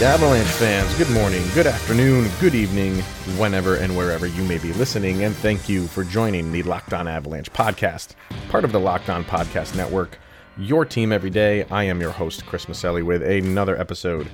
[0.00, 3.00] Avalanche fans, good morning, good afternoon, good evening,
[3.36, 7.08] whenever and wherever you may be listening, and thank you for joining the Locked On
[7.08, 8.14] Avalanche podcast,
[8.48, 10.16] part of the Locked On Podcast Network,
[10.56, 11.64] your team every day.
[11.64, 14.30] I am your host, Chris Maselli, with another episode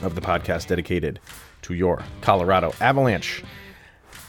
[0.00, 1.20] of the podcast dedicated
[1.60, 3.44] to your Colorado Avalanche.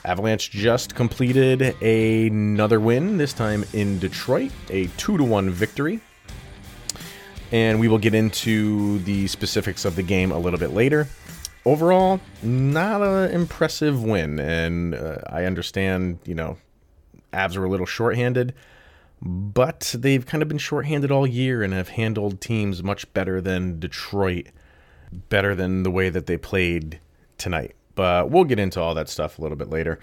[0.03, 6.01] Avalanche just completed another win, this time in Detroit, a 2 to 1 victory
[7.51, 11.07] and we will get into the specifics of the game a little bit later.
[11.65, 16.57] Overall, not an impressive win, and uh, I understand, you know,
[17.33, 18.53] Avs were a little shorthanded,
[19.21, 23.79] but they've kind of been shorthanded all year and have handled teams much better than
[23.79, 24.47] Detroit,
[25.11, 26.99] better than the way that they played
[27.37, 27.75] tonight.
[27.95, 29.99] But we'll get into all that stuff a little bit later.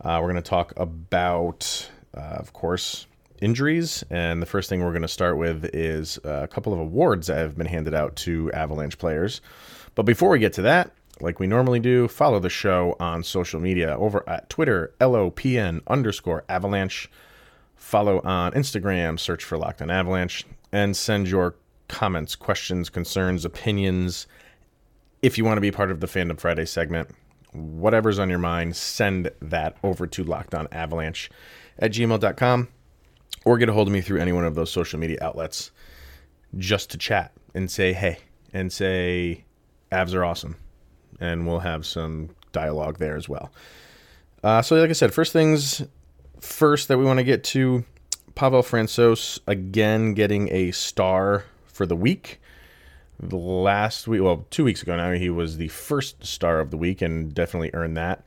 [0.00, 3.06] Uh, we're going to talk about, uh, of course,
[3.42, 4.04] injuries.
[4.10, 7.36] And the first thing we're going to start with is a couple of awards that
[7.36, 9.40] have been handed out to Avalanche players.
[9.94, 13.60] But before we get to that, like we normally do, follow the show on social
[13.60, 17.10] media over at Twitter, LOPN underscore avalanche.
[17.76, 21.56] Follow on Instagram, search for Locked on Avalanche, and send your
[21.88, 24.26] comments, questions, concerns, opinions.
[25.20, 27.10] If you want to be part of the Fandom Friday segment,
[27.52, 31.28] whatever's on your mind, send that over to Locked on Avalanche
[31.78, 32.68] at gmail.com
[33.44, 35.70] or get a hold of me through any one of those social media outlets
[36.58, 38.18] just to chat and say hey
[38.52, 39.44] and say
[39.90, 40.56] Avs are awesome.
[41.20, 43.50] And we'll have some dialogue there as well.
[44.42, 45.82] Uh, so like i said first things
[46.40, 47.84] first that we want to get to
[48.34, 52.40] pavel francouz again getting a star for the week.
[53.20, 56.76] The last week well two weeks ago now he was the first star of the
[56.76, 58.24] week and definitely earned that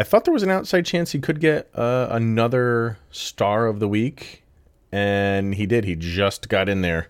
[0.00, 3.86] I thought there was an outside chance he could get uh, another star of the
[3.86, 4.42] week,
[4.90, 5.84] and he did.
[5.84, 7.08] He just got in there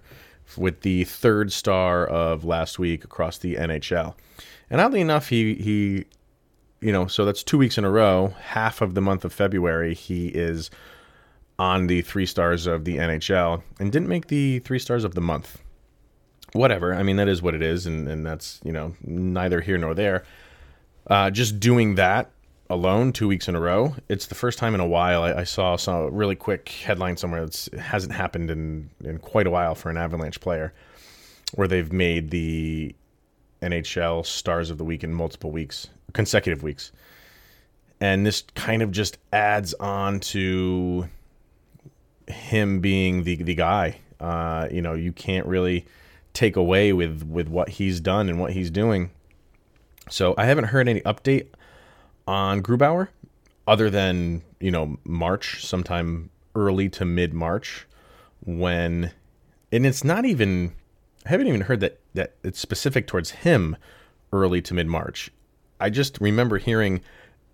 [0.57, 4.17] with the third star of last week across the NHL.
[4.69, 6.07] And oddly enough, he he,
[6.81, 8.35] you know, so that's two weeks in a row.
[8.41, 10.69] Half of the month of February, he is
[11.61, 15.21] on the three stars of the NHL and didn't make the three stars of the
[15.21, 15.63] month.
[16.55, 16.93] Whatever.
[16.93, 19.95] I mean, that is what it is, and, and that's you know neither here nor
[19.95, 20.25] there.
[21.07, 22.33] Uh, just doing that
[22.71, 23.97] alone two weeks in a row.
[24.09, 27.45] It's the first time in a while I, I saw some really quick headline somewhere
[27.45, 30.73] that hasn't happened in, in quite a while for an Avalanche player,
[31.57, 32.95] where they've made the
[33.61, 36.93] NHL Stars of the Week in multiple weeks, consecutive weeks.
[38.01, 41.09] And this kind of just adds on to
[42.29, 43.99] him being the the guy.
[44.21, 45.85] Uh, you know, you can't really
[46.33, 49.11] take away with with what he's done and what he's doing.
[50.09, 51.49] So I haven't heard any update
[52.27, 53.09] on Grubauer,
[53.67, 57.87] other than you know March, sometime early to mid March,
[58.45, 59.13] when,
[59.73, 60.73] and it's not even.
[61.27, 63.77] I haven't even heard that that it's specific towards him,
[64.33, 65.31] early to mid March.
[65.81, 67.01] I just remember hearing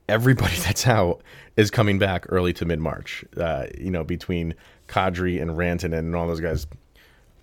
[0.08, 1.22] everybody that's out
[1.56, 3.24] is coming back early to mid March.
[3.36, 4.54] Uh, you know, between
[4.88, 6.66] Kadri and Rantanen and all those guys,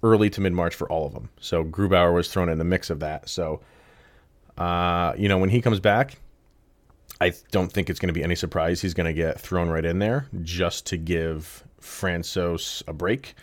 [0.03, 1.29] early to mid March for all of them.
[1.39, 3.29] So Grubauer was thrown in the mix of that.
[3.29, 3.61] So,
[4.57, 6.17] uh, you know, when he comes back,
[7.23, 9.85] I don't think it's going to be any surprise he's going to get thrown right
[9.85, 13.35] in there just to give Francouz a break,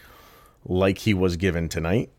[0.66, 2.10] like he was given tonight.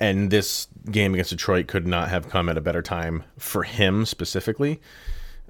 [0.00, 4.06] And this game against Detroit could not have come at a better time for him
[4.06, 4.80] specifically,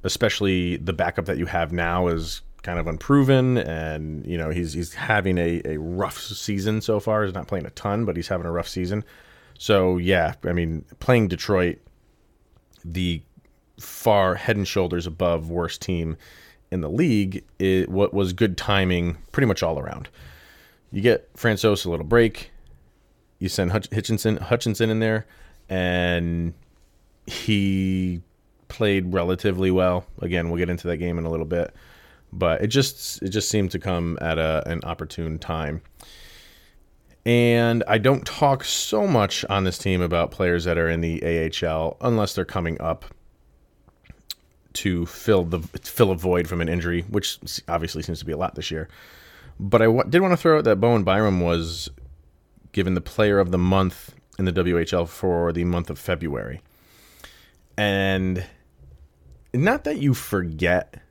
[0.02, 4.72] especially the backup that you have now is kind of unproven, and you know he's
[4.72, 7.24] he's having a, a rough season so far.
[7.24, 9.04] He's not playing a ton, but he's having a rough season.
[9.58, 11.78] So yeah, I mean, playing Detroit,
[12.84, 13.22] the
[13.78, 16.16] far head and shoulders above worst team
[16.70, 20.08] in the league, it what was good timing pretty much all around.
[20.92, 22.50] You get Francouz a little break,
[23.38, 25.26] you send Hutch- Hutchinson Hutchinson in there,
[25.68, 26.54] and
[27.26, 28.22] he
[28.68, 30.06] played relatively well.
[30.20, 31.74] Again, we'll get into that game in a little bit,
[32.32, 35.82] but it just it just seemed to come at a, an opportune time.
[37.26, 41.50] And I don't talk so much on this team about players that are in the
[41.62, 43.04] AHL unless they're coming up
[44.74, 47.38] to fill the fill a void from an injury, which
[47.68, 48.88] obviously seems to be a lot this year.
[49.58, 51.90] But I w- did want to throw out that Bowen Byram was
[52.72, 56.60] given the Player of the Month in the WHL for the month of February,
[57.76, 58.44] and
[59.52, 61.02] not that you forget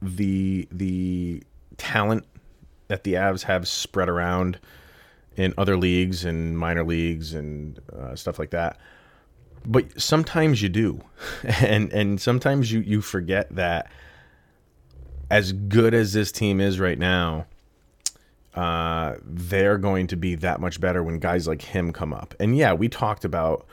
[0.00, 1.42] the the
[1.76, 2.24] talent
[2.88, 4.58] that the Avs have spread around
[5.36, 8.78] in other leagues and minor leagues and uh, stuff like that.
[9.66, 11.02] But sometimes you do,
[11.44, 13.90] and and sometimes you you forget that
[15.30, 17.46] as good as this team is right now,
[18.54, 22.34] uh, they're going to be that much better when guys like him come up.
[22.40, 23.66] And yeah, we talked about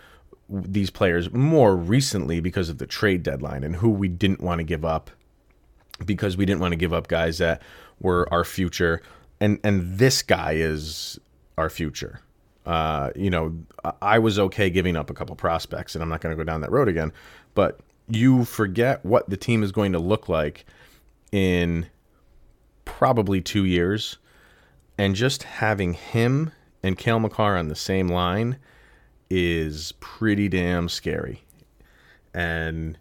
[0.50, 4.64] these players more recently because of the trade deadline and who we didn't want to
[4.64, 5.10] give up
[6.06, 7.62] because we didn't want to give up guys that
[8.00, 9.02] were our future.
[9.40, 11.20] And and this guy is
[11.58, 12.20] our future
[12.66, 13.56] uh, you know
[14.02, 16.62] i was okay giving up a couple prospects and i'm not going to go down
[16.62, 17.12] that road again
[17.54, 20.66] but you forget what the team is going to look like
[21.32, 21.88] in
[22.86, 24.18] probably two years
[24.98, 26.52] and just having him
[26.84, 28.58] and Cale Makar on the same line
[29.30, 31.44] is pretty damn scary.
[32.34, 32.98] And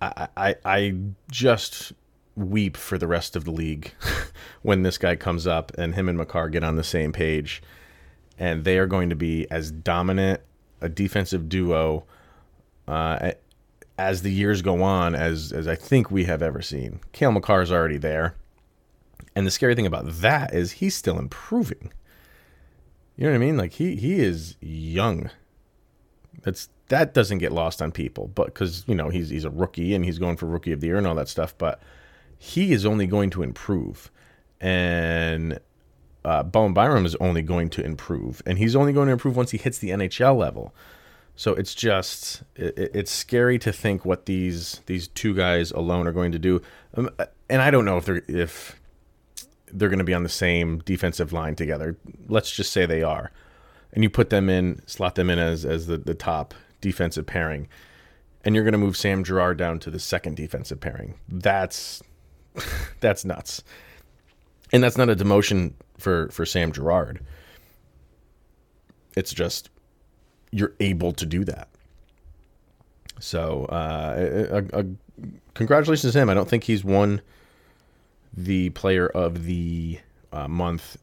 [0.00, 0.94] I, I, I
[1.30, 1.92] just
[2.36, 3.92] weep for the rest of the league
[4.62, 7.62] when this guy comes up and him and Makar get on the same page.
[8.38, 10.40] And they are going to be as dominant
[10.80, 12.04] a defensive duo
[12.88, 13.32] uh,
[13.98, 17.00] as the years go on as, as I think we have ever seen.
[17.12, 18.34] Cale Makar is already there.
[19.34, 21.92] And the scary thing about that is he's still improving.
[23.16, 23.56] You know what I mean?
[23.56, 25.30] Like he he is young.
[26.42, 29.94] That's that doesn't get lost on people, but because you know he's he's a rookie
[29.94, 31.54] and he's going for rookie of the year and all that stuff.
[31.56, 31.80] But
[32.42, 34.10] he is only going to improve,
[34.60, 35.60] and
[36.24, 39.52] uh, Bowen Byram is only going to improve, and he's only going to improve once
[39.52, 40.74] he hits the NHL level.
[41.36, 46.12] So it's just it, it's scary to think what these these two guys alone are
[46.12, 46.60] going to do.
[46.94, 47.10] Um,
[47.48, 48.74] and I don't know if they're if
[49.72, 51.96] they're going to be on the same defensive line together.
[52.26, 53.30] Let's just say they are.
[53.92, 57.68] And you put them in, slot them in as, as the, the top defensive pairing.
[58.44, 61.14] And you're going to move Sam Girard down to the second defensive pairing.
[61.28, 62.02] That's
[63.00, 63.62] that's nuts.
[64.72, 67.20] And that's not a demotion for, for Sam Girard.
[69.16, 69.70] It's just
[70.50, 71.68] you're able to do that.
[73.18, 74.14] So, uh,
[74.72, 74.86] a, a,
[75.54, 76.28] congratulations to him.
[76.28, 77.20] I don't think he's won
[78.34, 80.00] the player of the
[80.32, 80.96] uh, month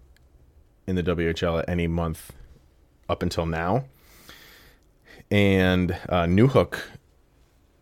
[0.87, 2.33] in the WHL at any month
[3.07, 3.85] up until now.
[5.31, 6.79] And uh, Newhook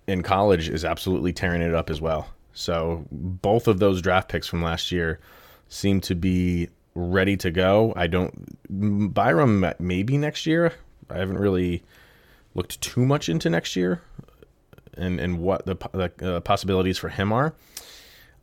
[0.05, 2.27] in college is absolutely tearing it up as well.
[2.57, 5.19] So both of those draft picks from last year
[5.69, 7.93] seem to be ready to go.
[7.95, 10.73] I don't Byram maybe next year.
[11.11, 11.83] I haven't really
[12.55, 14.01] looked too much into next year
[14.95, 17.53] and and what the, the uh, possibilities for him are.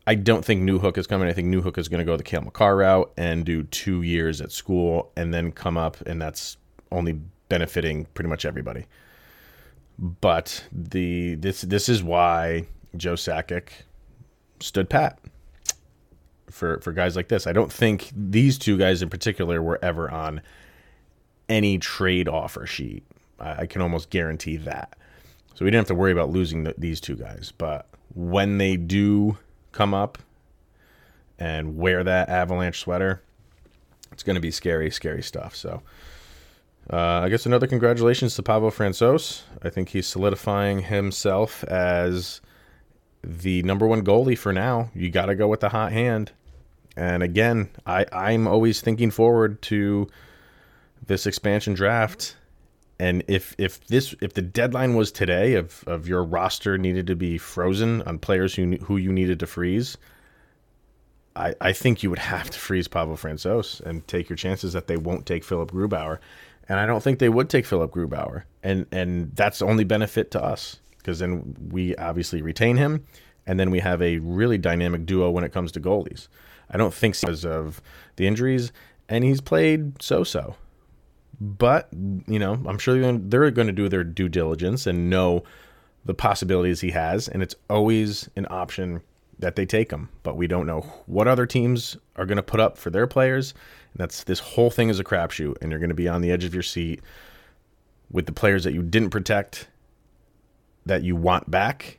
[0.07, 1.29] I don't think Newhook is coming.
[1.29, 4.41] I think Newhook is going to go the Cale Makar route and do two years
[4.41, 6.57] at school and then come up, and that's
[6.93, 7.19] only
[7.49, 8.87] benefiting pretty much everybody.
[9.99, 12.67] But the this this is why
[12.97, 13.71] Joe Sakic
[14.65, 15.19] stood pat
[16.51, 17.47] for for guys like this.
[17.47, 20.41] I don't think these two guys in particular were ever on
[21.49, 23.05] any trade offer sheet.
[23.39, 24.97] I, I can almost guarantee that.
[25.55, 27.53] So we didn't have to worry about losing the, these two guys.
[27.57, 29.39] But when they do
[29.73, 30.19] come up
[31.39, 33.23] and wear that avalanche sweater,
[34.13, 35.55] it's going to be scary, scary stuff.
[35.55, 35.83] So,
[36.93, 39.43] uh, I guess another congratulations to Pavel Francouz.
[39.63, 42.41] I think he's solidifying himself as
[43.25, 44.91] the number one goalie for now.
[44.95, 46.33] You got to go with the hot hand.
[46.97, 50.09] And again, I, I'm always thinking forward to
[51.07, 52.37] this expansion draft
[52.99, 57.17] and if if this if the deadline was today of of your roster needed to
[57.17, 59.97] be frozen on players who who you needed to freeze,
[61.35, 64.87] I I think you would have to freeze Pavel Francouz and take your chances that
[64.87, 66.19] they won't take Philip Grubauer,
[66.69, 70.31] and I don't think they would take Philip Grubauer, and and that's the only benefit
[70.33, 73.05] to us because then we obviously retain him,
[73.47, 76.29] and then we have a really dynamic duo when it comes to goalies.
[76.71, 77.83] I don't think because of
[78.17, 78.73] the injuries,
[79.09, 80.57] and he's played so so
[81.41, 85.43] but you know, I'm sure they're going to do their due diligence and know
[86.05, 89.03] the possibilities he has, and it's always an option
[89.39, 90.09] that they take him.
[90.23, 93.53] But we don't know what other teams are going to put up for their players.
[93.93, 96.31] And that's this whole thing is a crapshoot, and you're going to be on the
[96.31, 97.01] edge of your seat
[98.11, 99.69] with the players that you didn't protect,
[100.87, 101.99] that you want back,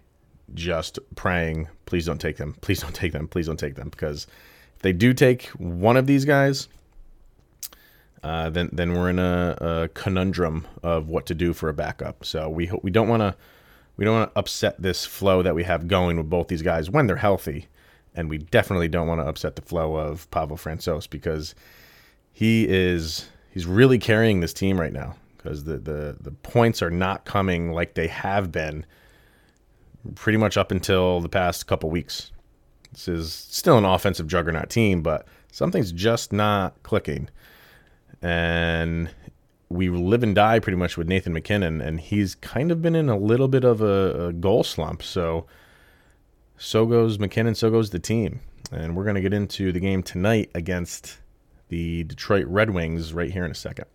[0.53, 4.27] just praying, please don't take them, please don't take them, please don't take them, because
[4.75, 6.67] if they do take one of these guys
[8.25, 12.25] uh, then then we're in a, a, conundrum of what to do for a backup.
[12.25, 13.35] So we we don't want to
[13.97, 16.89] we don't want to upset this flow that we have going with both these guys
[16.89, 17.67] when they're healthy,
[18.15, 21.53] and we definitely don't want to upset the flow of Pavel Francouz because
[22.33, 25.15] he is he's really carrying this team right now.
[25.45, 28.85] Because the, the the points are not coming like they have been
[30.15, 32.31] pretty much up until the past couple weeks.
[32.91, 37.29] This is still an offensive juggernaut team, but something's just not clicking.
[38.21, 39.13] And
[39.69, 43.09] we live and die pretty much with Nathan MacKinnon, and he's kind of been in
[43.09, 45.03] a little bit of a, a goal slump.
[45.03, 45.45] So,
[46.57, 48.39] so goes MacKinnon, so goes the team.
[48.71, 51.17] And we're going to get into the game tonight against
[51.67, 53.85] the Detroit Red Wings right here in a second.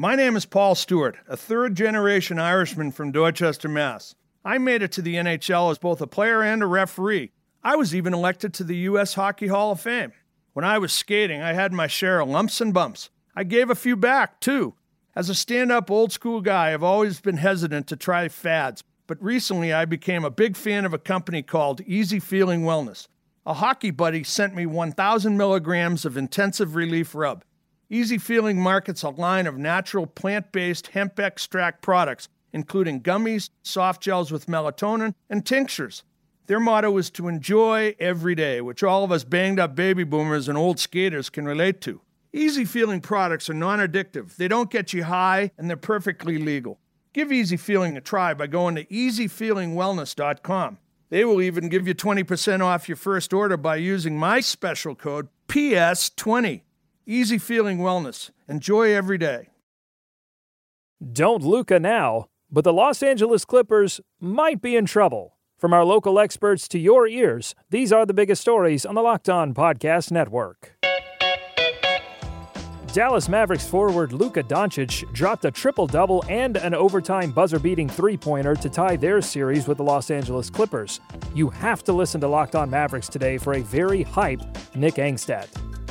[0.00, 4.14] My name is Paul Stewart, a third generation Irishman from Dorchester, Mass.
[4.44, 7.32] I made it to the NHL as both a player and a referee.
[7.64, 9.14] I was even elected to the U.S.
[9.14, 10.12] Hockey Hall of Fame.
[10.52, 13.10] When I was skating, I had my share of lumps and bumps.
[13.34, 14.74] I gave a few back, too.
[15.16, 19.20] As a stand up old school guy, I've always been hesitant to try fads, but
[19.20, 23.08] recently I became a big fan of a company called Easy Feeling Wellness.
[23.44, 27.42] A hockey buddy sent me 1,000 milligrams of intensive relief rub.
[27.90, 34.02] Easy Feeling markets a line of natural plant based hemp extract products, including gummies, soft
[34.02, 36.02] gels with melatonin, and tinctures.
[36.48, 40.48] Their motto is to enjoy every day, which all of us banged up baby boomers
[40.48, 42.02] and old skaters can relate to.
[42.30, 46.78] Easy Feeling products are non addictive, they don't get you high, and they're perfectly legal.
[47.14, 50.78] Give Easy Feeling a try by going to easyfeelingwellness.com.
[51.08, 55.28] They will even give you 20% off your first order by using my special code
[55.48, 56.60] PS20.
[57.10, 58.32] Easy Feeling Wellness.
[58.48, 59.48] Enjoy every day.
[61.10, 65.38] Don't Luca now, but the Los Angeles Clippers might be in trouble.
[65.56, 69.30] From our local experts to your ears, these are the biggest stories on the Locked
[69.30, 70.74] On Podcast Network.
[72.92, 78.18] Dallas Mavericks forward Luka Doncic dropped a triple double and an overtime buzzer beating three
[78.18, 81.00] pointer to tie their series with the Los Angeles Clippers.
[81.34, 84.42] You have to listen to Locked On Mavericks today for a very hype
[84.74, 85.48] Nick Angstadt.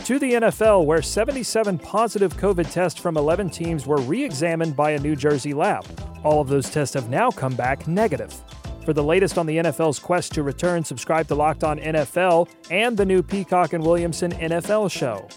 [0.07, 4.91] To the NFL, where 77 positive COVID tests from 11 teams were re examined by
[4.91, 5.85] a New Jersey lab.
[6.23, 8.33] All of those tests have now come back negative.
[8.85, 12.95] For the latest on the NFL's quest to return, subscribe to Locked On NFL and
[12.95, 15.27] the new Peacock and Williamson NFL show.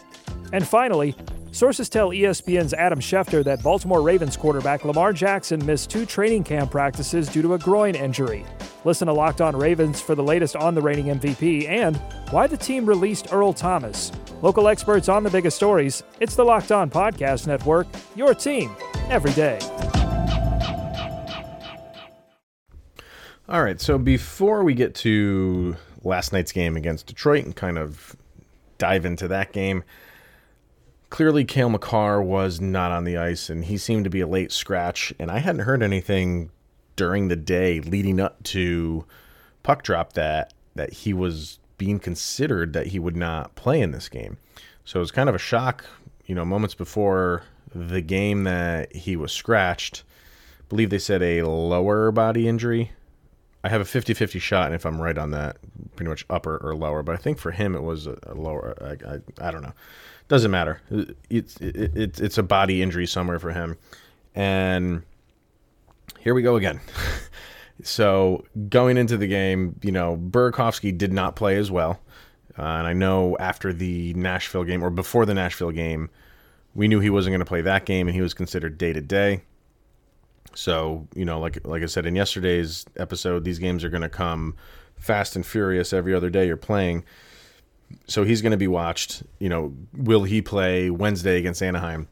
[0.52, 1.16] And finally,
[1.52, 6.70] Sources tell ESPN's Adam Schefter that Baltimore Ravens quarterback Lamar Jackson missed two training camp
[6.70, 8.44] practices due to a groin injury.
[8.84, 11.96] Listen to Locked On Ravens for the latest on the reigning MVP and
[12.30, 14.12] why the team released Earl Thomas.
[14.42, 16.04] Local experts on the biggest stories.
[16.20, 18.70] It's the Locked On Podcast Network, your team
[19.08, 19.58] every day.
[23.48, 28.14] All right, so before we get to last night's game against Detroit and kind of
[28.78, 29.82] dive into that game,
[31.10, 34.52] clearly Cale Makar was not on the ice and he seemed to be a late
[34.52, 35.12] scratch.
[35.18, 36.50] And I hadn't heard anything
[36.96, 39.04] during the day leading up to
[39.62, 44.08] puck drop that that he was being considered that he would not play in this
[44.08, 44.38] game.
[44.84, 45.84] So it was kind of a shock,
[46.26, 47.42] you know, moments before
[47.74, 50.04] the game that he was scratched.
[50.60, 52.92] I believe they said a lower body injury.
[53.62, 55.58] I have a 50-50 shot, and if I'm right on that,
[55.94, 57.02] pretty much upper or lower.
[57.02, 58.74] But I think for him it was a, lower.
[58.80, 59.74] I, I, I don't know
[60.30, 60.80] doesn't matter.
[61.28, 63.76] It's it, it, it's a body injury somewhere for him,
[64.34, 65.02] and
[66.20, 66.80] here we go again.
[67.82, 72.00] so going into the game, you know, Burakovsky did not play as well,
[72.56, 76.08] uh, and I know after the Nashville game or before the Nashville game,
[76.76, 79.00] we knew he wasn't going to play that game, and he was considered day to
[79.00, 79.42] day.
[80.54, 84.08] So you know, like like I said in yesterday's episode, these games are going to
[84.08, 84.56] come
[84.96, 87.04] fast and furious every other day you're playing
[88.06, 89.22] so he's going to be watched.
[89.38, 92.08] You know, will he play Wednesday against Anaheim?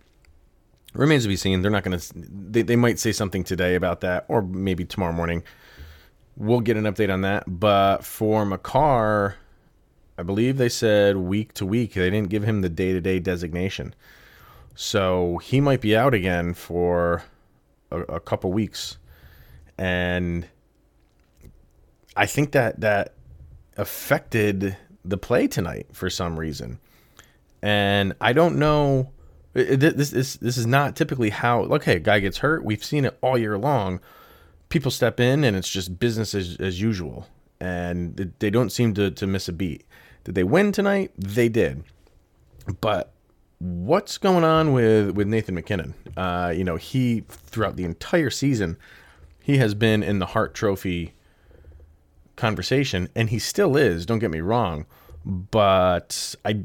[0.94, 1.62] Remains to be seen.
[1.62, 2.12] They're not going to.
[2.14, 5.42] They, they might say something today about that, or maybe tomorrow morning.
[6.36, 7.44] We'll get an update on that.
[7.46, 9.36] But for Makar,
[10.16, 11.94] I believe they said week to week.
[11.94, 13.94] They didn't give him the day to day designation,
[14.74, 17.22] so he might be out again for
[17.90, 18.98] a, a couple weeks,
[19.76, 20.46] and
[22.16, 23.14] I think that that
[23.76, 26.80] affected the play tonight for some reason.
[27.62, 29.12] And I don't know.
[29.54, 32.64] This, this, this is not typically how, okay, a guy gets hurt.
[32.64, 34.00] We've seen it all year long.
[34.68, 37.26] People step in and it's just business as, as usual.
[37.60, 39.84] And they don't seem to, to miss a beat.
[40.24, 41.12] Did they win tonight?
[41.16, 41.82] They did.
[42.80, 43.12] But
[43.58, 45.94] what's going on with, with Nathan MacKinnon?
[46.16, 48.76] Uh, you know, he, throughout the entire season,
[49.42, 51.14] he has been in the Hart Trophy
[52.36, 54.06] conversation, and he still is.
[54.06, 54.86] Don't get me wrong,
[55.24, 56.64] but I,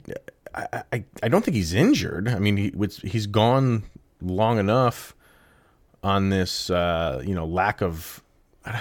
[0.53, 2.27] I, I don't think he's injured.
[2.27, 3.83] I mean, he, he's gone
[4.21, 5.15] long enough
[6.03, 8.21] on this, uh, you know, lack of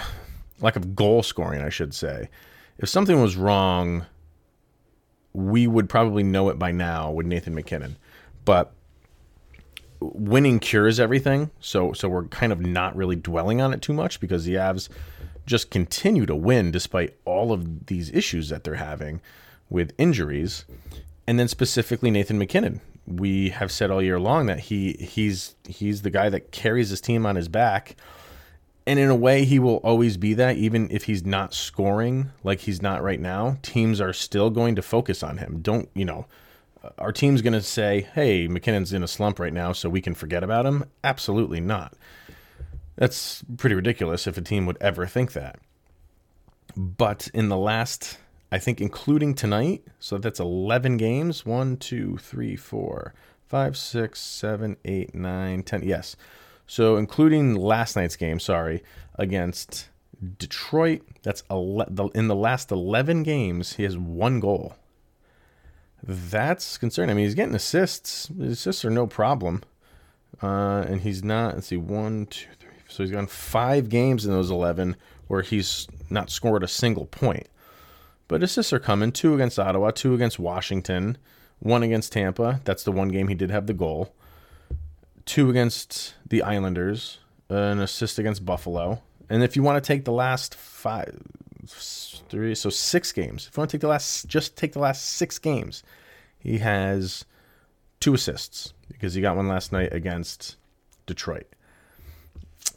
[0.61, 2.29] lack of goal scoring, I should say.
[2.77, 4.05] If something was wrong,
[5.33, 7.97] we would probably know it by now with Nathan MacKinnon.
[8.45, 8.73] But
[9.99, 11.51] winning cures everything.
[11.59, 14.89] So so we're kind of not really dwelling on it too much because the Avs
[15.45, 19.21] just continue to win despite all of these issues that they're having
[19.69, 20.65] with injuries.
[21.27, 22.81] And then specifically Nathan MacKinnon.
[23.05, 27.01] We have said all year long that he he's he's the guy that carries his
[27.01, 27.95] team on his back.
[28.85, 32.61] And in a way he will always be that even if he's not scoring like
[32.61, 33.57] he's not right now.
[33.61, 35.59] Teams are still going to focus on him.
[35.61, 36.25] Don't, you know,
[36.97, 40.13] our team's going to say, "Hey, MacKinnon's in a slump right now, so we can
[40.13, 41.93] forget about him." Absolutely not.
[42.95, 45.59] That's pretty ridiculous if a team would ever think that.
[46.75, 48.17] But in the last,
[48.51, 53.13] I think, including tonight, so that's 11 games one, two, three, four,
[53.47, 55.83] five, six, seven, eight, nine, ten.
[55.83, 56.15] Yes.
[56.67, 58.83] So including last night's game, sorry,
[59.15, 59.89] against
[60.37, 64.75] Detroit, that's ele- in the last 11 games, he has one goal
[66.03, 67.11] that's concerning.
[67.11, 68.27] I mean, he's getting assists.
[68.27, 69.63] His assists are no problem.
[70.41, 72.71] Uh, and he's not, let's see, one, two, three.
[72.89, 74.95] So he's gone five games in those 11
[75.27, 77.47] where he's not scored a single point.
[78.27, 81.17] But assists are coming two against Ottawa, two against Washington,
[81.59, 82.61] one against Tampa.
[82.65, 84.13] That's the one game he did have the goal.
[85.25, 87.19] Two against the Islanders,
[87.49, 89.01] an assist against Buffalo.
[89.29, 91.21] And if you want to take the last five,
[91.67, 93.47] three, so six games.
[93.47, 95.83] If you want to take the last, just take the last six games.
[96.37, 97.25] He has
[97.99, 100.57] two assists because he got one last night against
[101.05, 101.47] Detroit,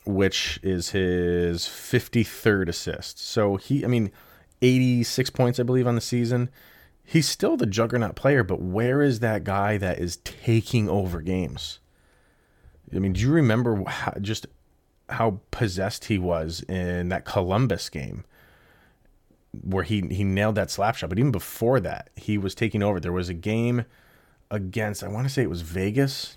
[0.04, 3.18] which is his 53rd assist.
[3.18, 4.12] So he, I mean,
[4.62, 6.48] 86 points, I believe, on the season.
[7.04, 11.78] He's still the juggernaut player, but where is that guy that is taking over games?
[12.94, 14.46] I mean, do you remember how, just
[15.08, 18.24] how possessed he was in that Columbus game?
[19.62, 21.08] Where he he nailed that slap shot.
[21.08, 23.00] But even before that, he was taking over.
[23.00, 23.84] There was a game
[24.50, 26.36] against I want to say it was Vegas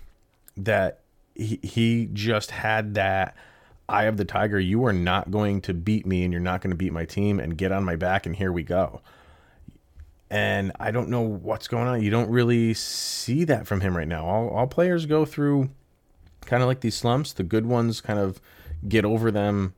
[0.56, 1.00] that
[1.34, 3.34] he he just had that
[3.88, 4.58] eye of the tiger.
[4.58, 7.40] You are not going to beat me, and you're not going to beat my team,
[7.40, 9.00] and get on my back, and here we go.
[10.30, 12.02] And I don't know what's going on.
[12.02, 14.24] You don't really see that from him right now.
[14.24, 15.70] All all players go through
[16.46, 17.32] kind of like these slumps.
[17.32, 18.40] The good ones kind of
[18.88, 19.74] get over them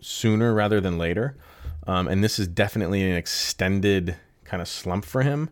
[0.00, 1.36] sooner rather than later.
[1.86, 5.50] Um, and this is definitely an extended kind of slump for him.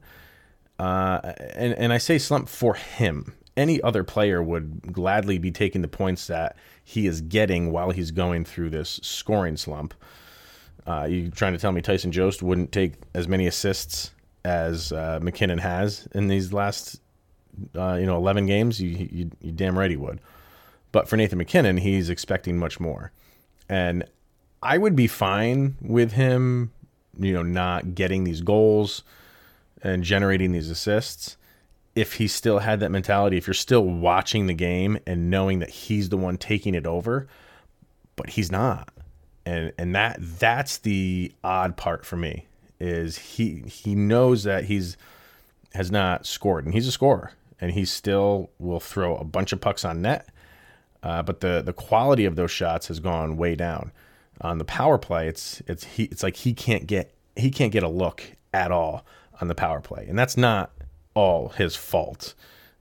[0.79, 3.35] Uh, and, and I say slump for him.
[3.57, 8.11] Any other player would gladly be taking the points that he is getting while he's
[8.11, 9.95] going through this scoring slump.
[10.87, 14.11] Uh, you trying to tell me Tyson Jost wouldn't take as many assists
[14.45, 17.01] as uh, MacKinnon has in these last,
[17.77, 18.81] uh, you know, 11 games?
[18.81, 20.21] You, you, you damn right he would.
[20.93, 23.13] But for Nathan MacKinnon, he's expecting much more.
[23.69, 24.05] And
[24.65, 26.73] I would be fine with him,
[27.19, 29.03] you know, not getting these goals
[29.83, 31.37] and generating these assists
[31.95, 35.71] if he still had that mentality, if you're still watching the game and knowing that
[35.71, 37.29] he's the one taking it over,
[38.17, 38.89] but he's not.
[39.47, 42.47] And and that that's the odd part for me
[42.81, 44.97] is he he knows that he's
[45.75, 49.61] has not scored and he's a scorer and he still will throw a bunch of
[49.61, 50.29] pucks on net.
[51.03, 53.93] Uh, but the the quality of those shots has gone way down
[54.41, 57.83] on the power play, it's it's he it's like he can't get he can't get
[57.83, 59.05] a look at all
[59.41, 60.73] on the power play, and that's not
[61.15, 62.35] all his fault.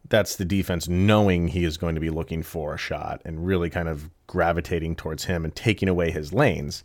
[0.09, 3.69] That's the defense knowing he is going to be looking for a shot and really
[3.69, 6.83] kind of gravitating towards him and taking away his lanes.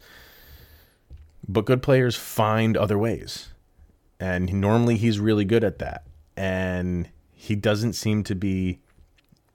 [1.46, 3.48] But good players find other ways.
[4.20, 6.04] And normally he's really good at that.
[6.36, 8.80] And he doesn't seem to be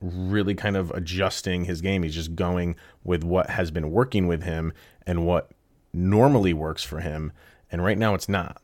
[0.04, 2.04] really kind of adjusting his game.
[2.04, 4.74] He's just going with what has been working with him
[5.08, 5.52] and what
[5.94, 7.32] normally works for him.
[7.72, 8.62] And right now it's not.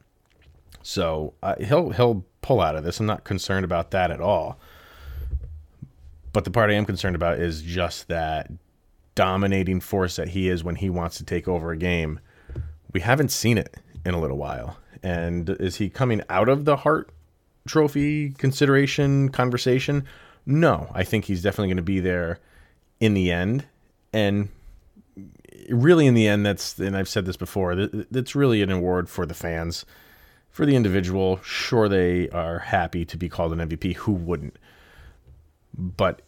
[0.81, 2.99] So uh, he'll he'll pull out of this.
[2.99, 4.59] I'm not concerned about that at all.
[6.31, 8.51] But the part I am concerned about is just that
[9.15, 12.19] dominating force that he is when he wants to take over a game.
[12.93, 14.77] We haven't seen it in a little while.
[15.01, 17.09] And is he coming out of the Hart
[17.67, 20.05] Trophy consideration conversation?
[20.49, 22.39] No, I think he's definitely going to be there
[22.99, 23.65] in the end.
[24.11, 24.49] And
[25.69, 29.27] really, in the end, that's, and I've said this before, that's really an award for
[29.27, 29.85] the fans.
[30.49, 33.97] For the individual, sure, they are happy to be called an MVP.
[33.97, 34.57] Who wouldn't?
[35.77, 36.23] But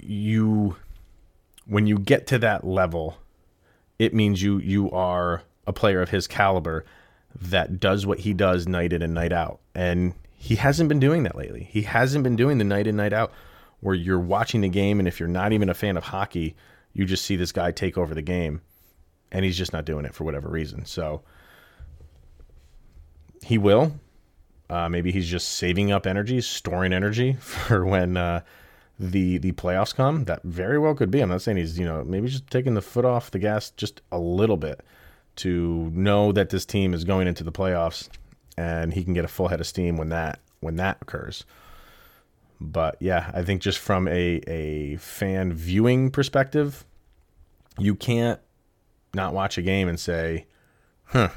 [0.00, 0.76] you,
[1.66, 3.18] when you get to that level,
[3.98, 6.84] it means you you are a player of his caliber
[7.34, 9.58] that does what he does night in and night out.
[9.74, 11.68] And he hasn't been doing that lately.
[11.70, 13.32] He hasn't been doing the night in, night out
[13.80, 16.54] where you're watching the game, and if you're not even a fan of hockey,
[16.92, 18.60] you just see this guy take over the game,
[19.32, 20.84] and he's just not doing it for whatever reason.
[20.84, 21.22] So
[23.42, 23.92] he will.
[24.68, 28.40] Uh, maybe he's just saving up energy, storing energy for when uh,
[28.98, 31.20] the the playoffs come, that very well could be.
[31.20, 34.02] I'm not saying he's you know maybe just taking the foot off the gas just
[34.12, 34.80] a little bit
[35.36, 38.08] to know that this team is going into the playoffs
[38.56, 41.44] and he can get a full head of steam when that when that occurs.
[42.60, 46.84] But yeah, I think just from a a fan viewing perspective,
[47.78, 48.40] you can't
[49.14, 50.46] not watch a game and say,
[51.04, 51.28] "Huh,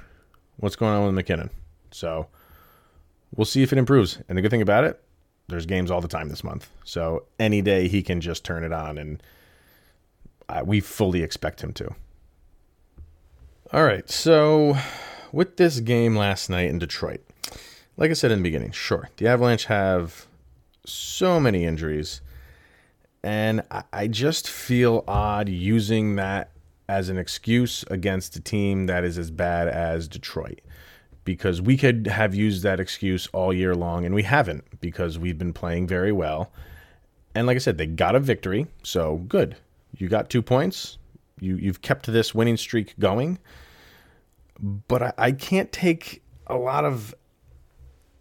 [0.58, 1.50] what's going on with MacKinnon?"
[1.92, 2.28] So
[3.36, 4.20] we'll see if it improves.
[4.30, 5.02] And the good thing about it,
[5.48, 6.70] there's games all the time this month.
[6.84, 9.22] So any day he can just turn it on, and
[10.48, 11.94] uh, we fully expect him to.
[13.72, 14.10] All right.
[14.10, 14.78] So
[15.32, 17.22] with this game last night in Detroit,
[17.98, 20.28] like I said in the beginning, sure, the Avalanche have
[20.86, 22.22] so many injuries.
[23.22, 26.52] And I just feel odd using that
[26.88, 30.62] as an excuse against a team that is as bad as Detroit
[31.26, 35.38] because we could have used that excuse all year long and we haven't because we've
[35.38, 36.52] been playing very well.
[37.36, 39.56] And like I said, they got a victory, so good.
[39.98, 40.98] You got two points.
[41.40, 43.38] You you've kept this winning streak going.
[44.62, 47.16] But I, I can't take a lot of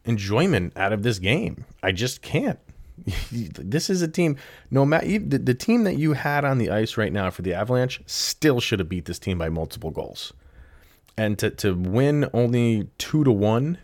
[0.05, 1.64] enjoyment out of this game.
[1.83, 2.59] I just can't.
[3.33, 4.37] this is a team.
[4.70, 7.55] No matter the, the team that you had on the ice right now for the
[7.55, 10.33] Avalanche still should have beat this team by multiple goals
[11.18, 13.77] and to to win only two to one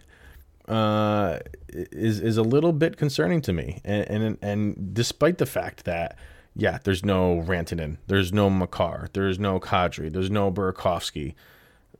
[0.68, 3.80] uh, is is a little bit concerning to me.
[3.84, 6.16] And, and and despite the fact that
[6.56, 11.34] yeah, there's no Rantanen, there's no Makar, there's no Kadri, there's no Burakovsky.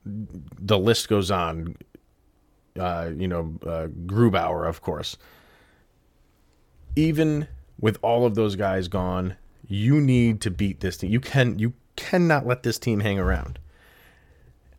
[0.05, 1.75] The list goes on.
[2.79, 5.17] Uh, you know, uh, Grubauer, of course.
[6.95, 7.47] Even
[7.79, 9.35] with all of those guys gone,
[9.67, 11.11] you need to beat this team.
[11.11, 13.59] You can you cannot let this team hang around.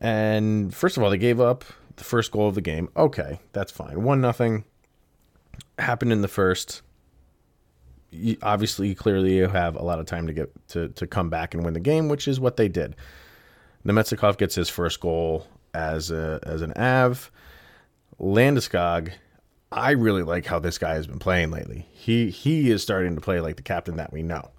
[0.00, 1.64] And first of all, they gave up
[1.96, 2.88] the first goal of the game.
[2.96, 4.02] Okay, that's fine.
[4.02, 4.64] One nothing
[5.78, 6.82] happened in the first.
[8.10, 11.54] You, obviously, clearly, you have a lot of time to get to to come back
[11.54, 12.96] and win the game, which is what they did.
[13.86, 17.30] Namestnikov gets his first goal as a as an Av.
[18.20, 19.12] Landeskog,
[19.70, 21.86] I really like how this guy has been playing lately.
[21.92, 24.50] He he is starting to play like the captain that we know.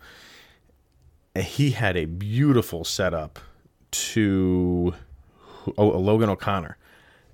[1.35, 3.39] He had a beautiful setup
[3.91, 4.93] to
[5.77, 6.77] oh, Logan O'Connor,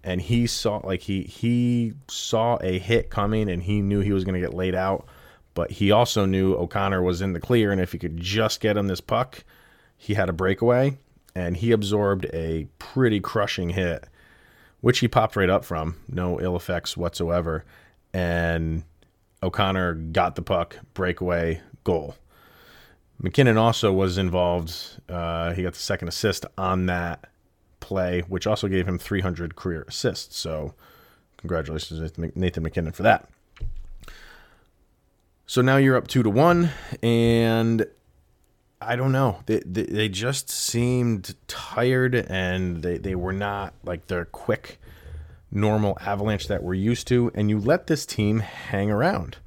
[0.03, 4.23] and he saw like he he saw a hit coming, and he knew he was
[4.23, 5.05] going to get laid out.
[5.53, 8.75] But he also knew O'Connor was in the clear, and if he could just get
[8.75, 9.43] him this puck,
[9.95, 10.97] he had a breakaway,
[11.35, 14.07] and he absorbed a pretty crushing hit,
[14.81, 17.65] which he popped right up from, no ill effects whatsoever,
[18.13, 18.83] and
[19.41, 22.15] O'Connor got the puck, breakaway, goal.
[23.19, 24.73] MacKinnon also was involved.
[25.07, 27.29] Uh, he got the second assist on that
[27.79, 30.37] play, which also gave him 300 career assists.
[30.37, 30.73] So,
[31.37, 33.29] congratulations, Nathan MacKinnon, for that.
[35.45, 37.85] So now you're up two to one, and
[38.87, 39.39] I don't know.
[39.45, 44.79] They, they, they just seemed tired, and they, they were not like their quick,
[45.51, 47.31] normal avalanche that we're used to.
[47.33, 49.37] And you let this team hang around.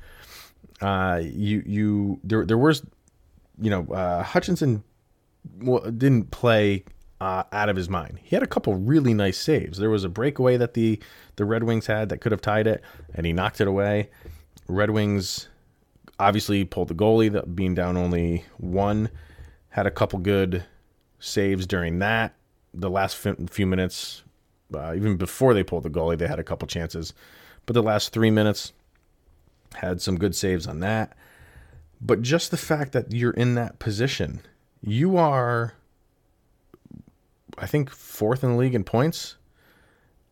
[0.81, 2.83] Uh, you you there there was,
[3.61, 4.85] you know, uh, Hutchinson
[5.59, 6.85] didn't play
[7.21, 8.19] uh, out of his mind.
[8.23, 9.79] He had a couple really nice saves.
[9.79, 11.01] There was a breakaway that the
[11.37, 12.83] the Red Wings had that could have tied it,
[13.15, 14.11] and he knocked it away.
[14.69, 15.49] Red Wings
[16.19, 19.11] obviously pulled the goalie, being down only one.
[19.77, 20.65] Had a couple good
[21.19, 22.35] saves during that.
[22.73, 23.15] The last
[23.51, 24.23] few minutes,
[24.75, 27.13] uh, even before they pulled the goalie, they had a couple chances.
[27.67, 28.73] But the last three minutes
[29.75, 31.15] had some good saves on that.
[32.01, 34.41] But just the fact that you're in that position,
[34.81, 35.75] you are
[37.59, 39.37] I think fourth in the league in points,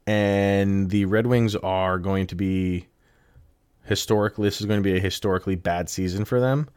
[0.06, 2.88] and the Red Wings are going to be
[3.82, 4.46] historically.
[4.46, 6.70] This is going to be a historically bad season for them.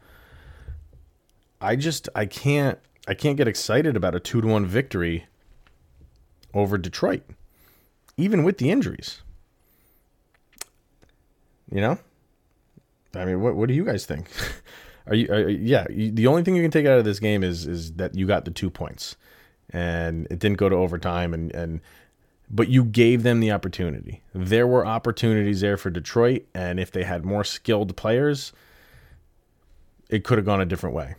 [1.60, 5.26] I just I can't I can't get excited about a two to one victory
[6.54, 7.22] over Detroit,
[8.16, 9.22] even with the injuries.
[11.70, 11.98] You know,
[13.14, 14.28] I mean, what what do you guys think?
[15.06, 15.86] Are you, are, yeah?
[15.88, 18.26] You, the only thing you can take out of this game is is that you
[18.26, 19.16] got the two points
[19.70, 21.80] and it didn't go to overtime and and
[22.50, 24.22] but you gave them the opportunity.
[24.34, 28.52] There were opportunities there for Detroit and if they had more skilled players
[30.10, 31.14] it could have gone a different way.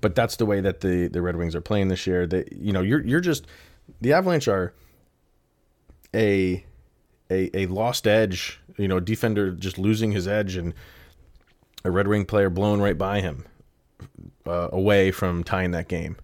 [0.00, 2.26] But that's the way that the the Red Wings are playing this year.
[2.26, 3.46] That you know, you're you're just
[4.00, 4.74] the Avalanche are
[6.14, 6.64] a
[7.30, 10.74] a a lost edge, you know, a defender just losing his edge and
[11.84, 13.44] a Red Wing player blown right by him
[14.46, 16.16] uh, away from tying that game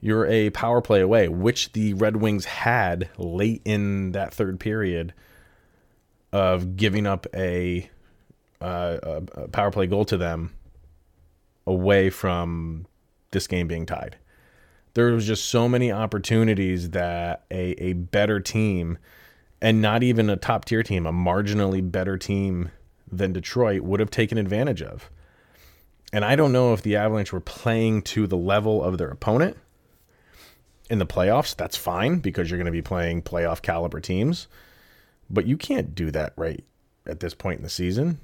[0.00, 5.14] you're a power play away, which the Red Wings had late in that third period
[6.32, 7.90] of giving up a,
[8.60, 10.52] uh, a power play goal to them
[11.66, 12.86] away from
[13.32, 14.16] this game being tied.
[14.94, 18.98] There was just so many opportunities that a, a better team,
[19.60, 22.70] and not even a top tier team, a marginally better team
[23.10, 25.10] than Detroit would have taken advantage of.
[26.12, 29.56] And I don't know if the Avalanche were playing to the level of their opponent
[30.88, 31.54] in the playoffs.
[31.54, 34.46] That's fine because you're going to be playing playoff caliber teams.
[35.28, 36.64] But you can't do that right
[37.06, 38.18] at this point in the season.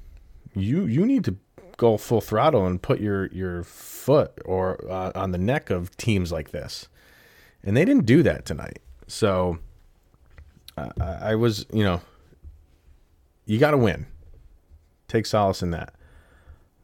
[0.55, 1.35] You you need to
[1.77, 6.31] go full throttle and put your your foot or uh, on the neck of teams
[6.31, 6.87] like this,
[7.63, 8.79] and they didn't do that tonight.
[9.07, 9.59] So
[10.77, 12.01] uh, I was, you know,
[13.45, 14.05] you got to win.
[15.07, 15.93] Take solace in that.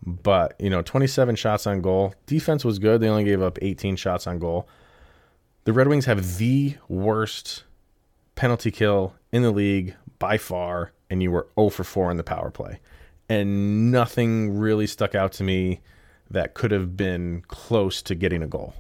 [0.06, 2.14] But you know, 27 shots on goal.
[2.26, 3.02] Defense was good.
[3.02, 4.68] They only gave up 18 shots on goal.
[5.66, 7.64] The Red Wings have the worst
[8.36, 12.24] penalty kill in the league by far, and you were 0 for 4 in the
[12.24, 12.80] power play
[13.30, 15.82] and nothing really stuck out to me
[16.32, 18.74] that could have been close to getting a goal.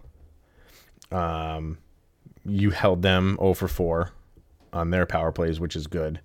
[1.12, 1.78] Um,
[2.46, 4.12] you held them 0 for 4
[4.74, 6.20] on their power plays, which is good.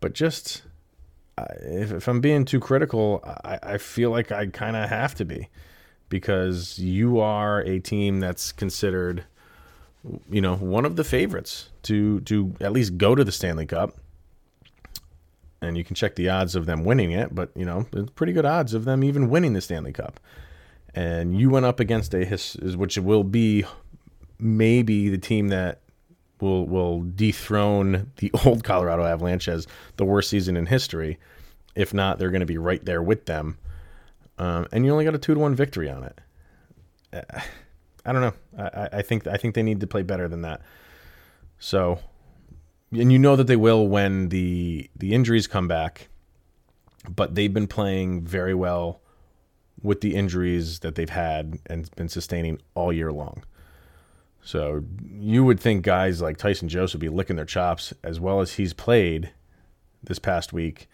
[0.00, 0.62] But just
[1.62, 5.24] if, if I'm being too critical, I, I feel like I kind of have to
[5.24, 5.48] be
[6.08, 9.24] because you are a team that's considered,
[10.30, 13.98] you know, one of the favorites to to at least go to the Stanley Cup
[15.60, 18.46] and you can check the odds of them winning it, but you know, pretty good
[18.46, 20.20] odds of them even winning the Stanley Cup.
[20.94, 23.64] And you went up against a his, which will be
[24.38, 25.80] maybe the team that
[26.40, 29.66] will will dethrone the old Colorado Avalanche as
[29.96, 31.18] the worst season in history.
[31.74, 33.58] If not, they're going to be right there with them.
[34.38, 36.20] Um, and you only got a two to one victory on it.
[38.06, 38.32] I don't know.
[38.56, 40.62] I, I think I think they need to play better than that.
[41.58, 41.98] So
[42.92, 46.08] and you know that they will when the the injuries come back.
[47.08, 49.00] But they've been playing very well
[49.82, 53.44] with the injuries that they've had and been sustaining all year long.
[54.42, 58.40] So you would think guys like Tyson Jost would be licking their chops as well
[58.40, 59.30] as he's played
[60.02, 60.88] this past week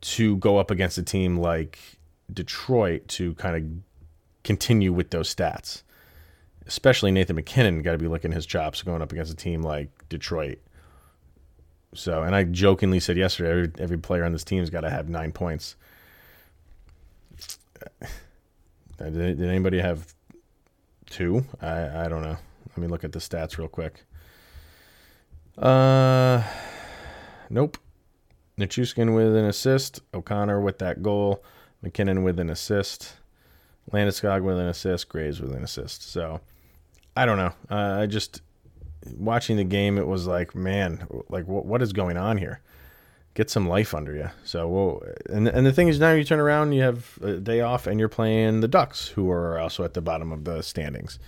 [0.00, 1.78] to go up against a team like
[2.32, 5.82] Detroit to kind of continue with those stats
[6.68, 9.88] especially Nathan MacKinnon got to be licking his chops going up against a team like
[10.08, 10.58] Detroit.
[11.94, 15.08] So, and I jokingly said yesterday, every, every player on this team's got to have
[15.08, 15.74] nine points.
[18.98, 20.12] Did, did anybody have
[21.08, 21.44] two?
[21.62, 22.36] I, I don't know.
[22.70, 24.02] Let me look at the stats real quick.
[25.56, 26.42] Uh,
[27.48, 27.78] nope.
[28.58, 30.00] Nichushkin with an assist.
[30.12, 31.44] O'Connor with that goal.
[31.80, 33.14] MacKinnon with an assist.
[33.92, 35.08] Landeskog with an assist.
[35.08, 36.02] Graves with an assist.
[36.10, 36.40] So
[37.18, 37.52] I don't know.
[37.68, 38.42] Uh, I just
[39.16, 39.98] watching the game.
[39.98, 42.60] It was like, man, like what what is going on here?
[43.34, 44.30] Get some life under you.
[44.44, 47.60] So, well, and and the thing is, now you turn around, you have a day
[47.60, 51.18] off, and you're playing the Ducks, who are also at the bottom of the standings.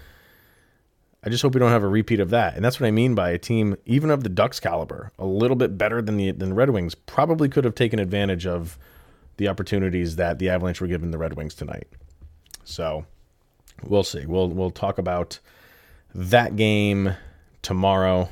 [1.25, 2.55] I just hope we don't have a repeat of that.
[2.55, 5.57] And that's what I mean by a team, even of the Ducks caliber, a little
[5.57, 8.79] bit better than the than Red Wings, probably could have taken advantage of
[9.39, 11.89] the opportunities that the Avalanche were giving the Red Wings tonight.
[12.63, 13.07] So
[13.83, 14.25] we'll see.
[14.25, 15.41] We'll we'll talk about
[16.15, 17.15] that game
[17.63, 18.29] tomorrow.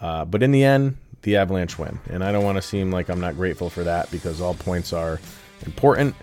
[0.00, 1.98] Uh, but in the end, the Avalanche win.
[2.08, 4.92] And I don't want to seem like I'm not grateful for that because all points
[4.92, 5.20] are
[5.66, 6.14] important.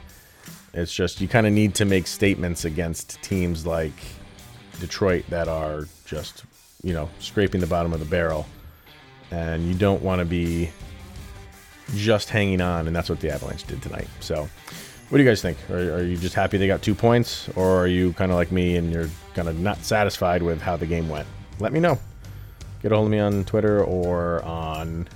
[0.73, 3.93] It's just you kind of need to make statements against teams like
[4.79, 6.43] Detroit that are just,
[6.83, 8.47] you know, scraping the bottom of the barrel.
[9.31, 10.69] And you don't want to be
[11.95, 12.87] just hanging on.
[12.87, 14.07] And that's what the Avalanche did tonight.
[14.19, 14.49] So
[15.09, 15.57] what do you guys think?
[15.69, 18.51] Are, are you just happy they got two points, or are you kind of like
[18.51, 21.27] me and you're kind of not satisfied with how the game went?
[21.59, 21.97] Let me know.
[22.81, 25.07] Get a hold of me on Twitter or on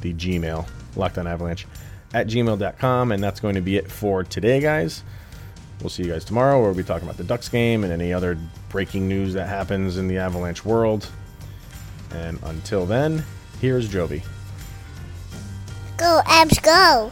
[0.00, 1.66] the Gmail, Locked on Avalanche,
[2.12, 3.12] at gmail.com.
[3.12, 5.04] And that's going to be it for today, guys.
[5.80, 8.12] We'll see you guys tomorrow, where we'll be talking about the Ducks game and any
[8.12, 8.36] other
[8.68, 11.08] breaking news that happens in the Avalanche world.
[12.10, 13.24] And until then,
[13.60, 14.22] here's Jovi.
[15.96, 17.10] Go, Avs, go!